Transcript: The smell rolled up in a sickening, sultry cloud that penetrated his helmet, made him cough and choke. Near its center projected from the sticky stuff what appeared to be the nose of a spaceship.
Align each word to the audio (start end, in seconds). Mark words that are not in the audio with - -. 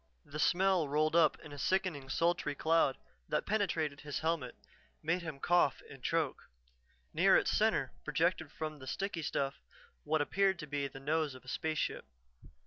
The 0.25 0.39
smell 0.39 0.87
rolled 0.89 1.15
up 1.15 1.37
in 1.43 1.51
a 1.51 1.59
sickening, 1.59 2.09
sultry 2.09 2.55
cloud 2.55 2.97
that 3.29 3.45
penetrated 3.45 4.01
his 4.01 4.17
helmet, 4.21 4.55
made 5.03 5.21
him 5.21 5.39
cough 5.39 5.79
and 5.91 6.01
choke. 6.03 6.49
Near 7.13 7.37
its 7.37 7.51
center 7.51 7.93
projected 8.03 8.51
from 8.51 8.79
the 8.79 8.87
sticky 8.87 9.21
stuff 9.21 9.59
what 10.03 10.19
appeared 10.19 10.57
to 10.57 10.65
be 10.65 10.87
the 10.87 10.99
nose 10.99 11.35
of 11.35 11.45
a 11.45 11.47
spaceship. 11.47 12.05